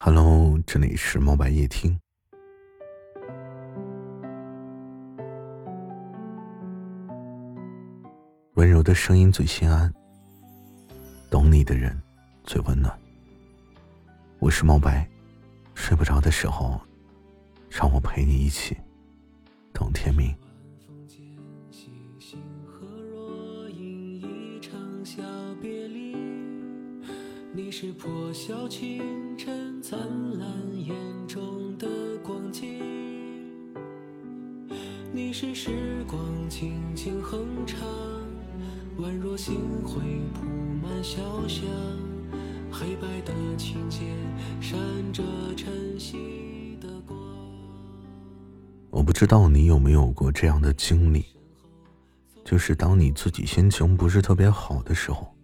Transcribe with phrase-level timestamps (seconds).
[0.00, 1.98] Hello，这里是猫白夜听。
[8.54, 9.92] 温柔的声音最心安，
[11.28, 12.00] 懂你的人
[12.44, 12.96] 最温暖。
[14.38, 15.04] 我是猫白，
[15.74, 16.80] 睡不着的时候，
[17.68, 18.76] 让我陪你一起
[19.72, 20.32] 等天明
[22.20, 25.20] 星河若隐一场小
[25.60, 26.07] 别离。
[27.58, 29.98] 你是破晓清晨灿
[30.38, 30.94] 烂眼
[31.26, 31.88] 中的
[32.22, 32.64] 光景，
[35.12, 37.80] 你是时光轻轻哼唱，
[39.00, 40.00] 宛若星辉
[40.32, 40.46] 铺
[40.80, 41.18] 满小
[41.48, 41.66] 巷，
[42.70, 44.06] 黑白的琴键
[44.60, 44.78] 闪
[45.12, 45.24] 着
[45.56, 47.18] 晨曦的光。
[48.90, 51.24] 我不知道你有没有过这样的经历，
[52.44, 55.34] 就是当你自己心情不是特别好的时候。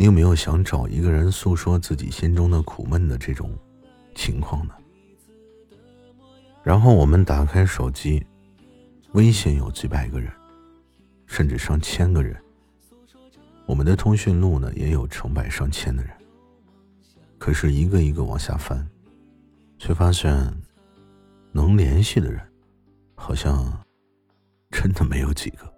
[0.00, 3.52] 你有没有想找一个人诉说自己心中的苦闷的这种
[4.14, 4.72] 情况呢？
[6.62, 8.24] 然后我们打开手机，
[9.14, 10.32] 微信有几百个人，
[11.26, 12.40] 甚至上千个人。
[13.66, 16.12] 我们的通讯录呢，也有成百上千的人。
[17.36, 18.88] 可是，一个一个往下翻，
[19.78, 20.32] 却发现
[21.50, 22.40] 能联系的人，
[23.16, 23.84] 好像
[24.70, 25.77] 真的没有几个。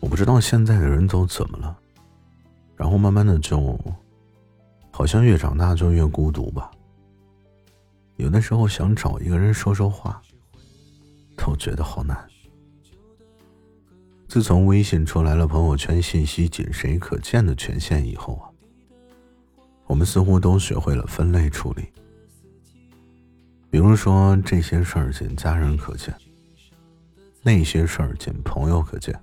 [0.00, 1.78] 我不知道现在的人都怎么了，
[2.74, 3.78] 然后慢慢的就，
[4.90, 6.70] 好像越长大就越孤独吧。
[8.16, 10.20] 有的时候想找一个人说说话，
[11.36, 12.28] 都觉得好难。
[14.26, 18.46] 自从微信出来了朋友圈信息仅谁可见的权限以后啊，
[19.86, 21.84] 我们似乎都学会了分类处理。
[23.70, 26.14] 比如说这些事儿仅家人可见，
[27.42, 29.14] 那些事儿仅朋友可见。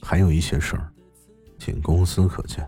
[0.00, 0.92] 还有一些事儿，
[1.58, 2.66] 仅公司可见。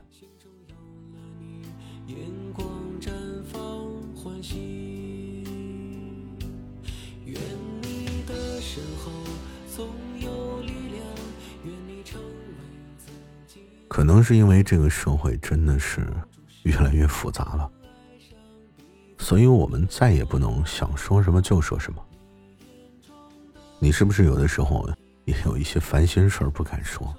[13.88, 16.06] 可能是因为这个社会真的是
[16.62, 17.70] 越来越复杂了，
[19.18, 22.02] 所以我们再也不能想说什么就说什么。
[23.78, 24.88] 你是不是有的时候
[25.24, 27.14] 也有一些烦心事儿不敢说？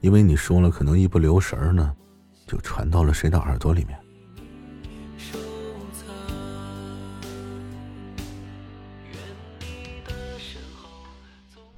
[0.00, 1.94] 因为你说了，可能一不留神儿呢，
[2.46, 3.98] 就传到了谁的耳朵里面。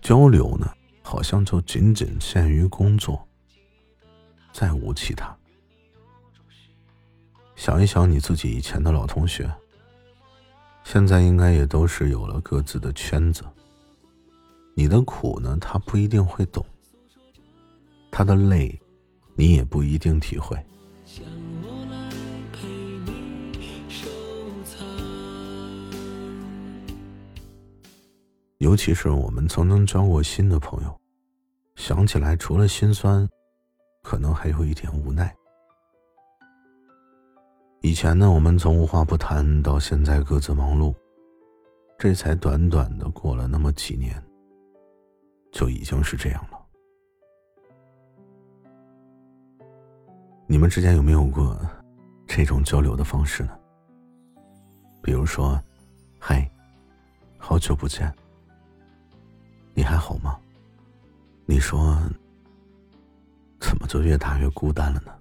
[0.00, 0.68] 交流呢，
[1.02, 3.26] 好像就仅仅限于工作，
[4.52, 5.34] 再无其他。
[7.56, 9.50] 想一想你自己以前的老同学，
[10.84, 13.44] 现在应该也都是有了各自的圈子。
[14.74, 16.64] 你的苦呢，他不一定会懂。
[18.14, 18.78] 他的累，
[19.34, 20.54] 你也不一定体会。
[28.58, 31.00] 尤其是我们曾经交过心的朋友，
[31.74, 33.26] 想起来除了心酸，
[34.02, 35.34] 可能还有一点无奈。
[37.80, 40.94] 以前呢，我们从无话不谈到现在各自忙碌，
[41.98, 44.22] 这才短短的过了那么几年，
[45.50, 46.61] 就已经是这样了。
[50.52, 51.58] 你们之间有没有过
[52.26, 53.58] 这种交流的方式呢？
[55.02, 55.58] 比如说，
[56.18, 56.46] 嗨，
[57.38, 58.12] 好久不见，
[59.72, 60.38] 你还好吗？
[61.46, 61.98] 你说，
[63.60, 65.12] 怎么就越大越孤单了呢？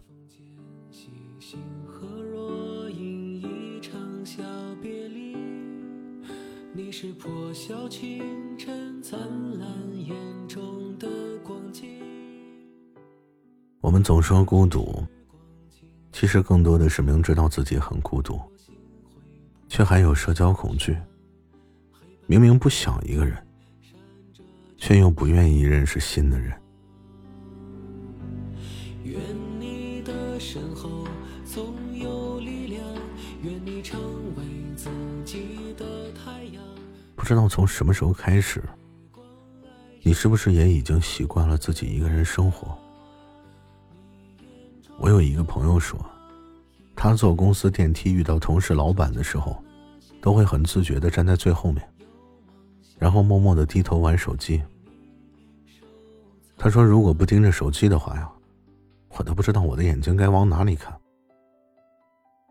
[13.80, 15.02] 我们总说孤独。
[16.12, 18.40] 其实更多的是明知道自己很孤独，
[19.68, 20.96] 却还有社交恐惧。
[22.28, 23.36] 明明不想一个人，
[24.78, 26.54] 却又不愿意认识新的人。
[37.16, 38.62] 不知道从什么时候开始，
[40.04, 42.78] 你是不是也已经习惯了自己一个人生活？
[45.02, 46.00] 我有一个朋友说，
[46.96, 49.58] 他坐公司电梯遇到同事、老板的时候，
[50.22, 51.84] 都会很自觉的站在最后面，
[53.00, 54.62] 然后默默的低头玩手机。
[56.56, 58.30] 他说：“如果不盯着手机的话呀，
[59.18, 60.96] 我都不知道我的眼睛该往哪里看。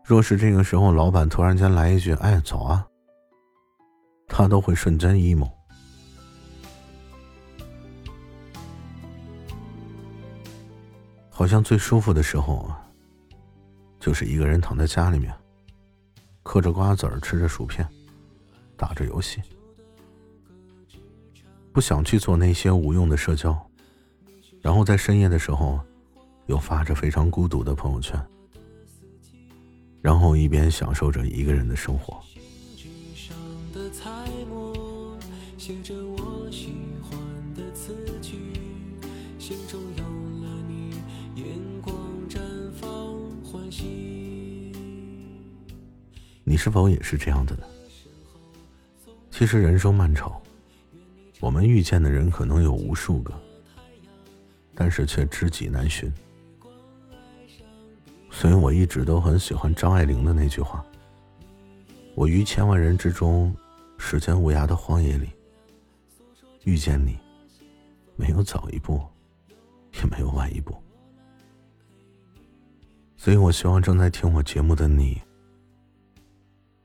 [0.03, 2.85] 若是这个时候老板突然间来一句‘哎，早啊’，
[4.27, 5.49] 他都会瞬间 emo。
[11.41, 12.87] 好像最舒服的时候啊，
[13.99, 15.33] 就是一个人躺在家里面，
[16.43, 17.83] 嗑着瓜子儿，吃着薯片，
[18.77, 19.41] 打着游戏，
[21.73, 23.59] 不想去做那些无用的社交，
[24.61, 25.79] 然后在深夜的时候，
[26.45, 28.23] 又发着非常孤独的朋友圈，
[29.99, 32.21] 然后一边享受着一个人的生活。
[46.51, 47.63] 你是否也是这样的呢？
[49.29, 50.29] 其实人生漫长，
[51.39, 53.33] 我们遇见的人可能有无数个，
[54.75, 56.11] 但是却知己难寻。
[58.29, 60.85] 所以我一直都很喜欢张爱玲的那句话
[62.15, 63.55] ：“我于千万人之中，
[63.97, 65.29] 时间无涯的荒野里，
[66.65, 67.17] 遇见你，
[68.17, 68.99] 没有早一步。”
[69.95, 70.75] 也没有晚一步，
[73.15, 75.21] 所以我希望正在听我节目的你，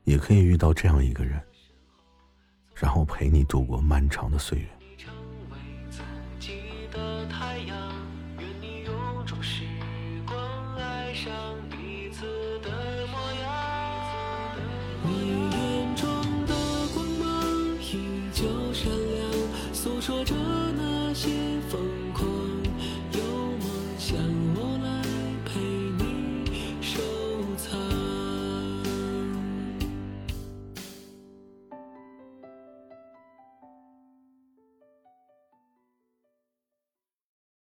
[0.07, 1.37] 也可以遇到这样一个人，
[2.73, 4.65] 然后陪你度过漫长的岁月。
[4.79, 5.09] 你眼
[8.85, 8.93] 中的
[10.25, 10.37] 光
[10.77, 11.15] 芒依